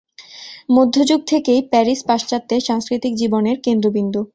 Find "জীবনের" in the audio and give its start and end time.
3.15-3.57